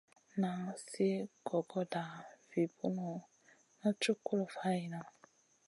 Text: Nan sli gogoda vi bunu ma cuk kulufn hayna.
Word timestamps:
Nan 0.43 0.61
sli 0.83 1.09
gogoda 1.49 2.01
vi 2.53 2.63
bunu 2.75 3.11
ma 3.79 3.87
cuk 4.01 4.19
kulufn 4.27 4.59
hayna. 4.63 4.99